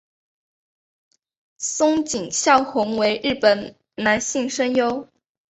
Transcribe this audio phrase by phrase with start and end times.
[1.59, 5.07] 樱井孝宏为日本男性声优。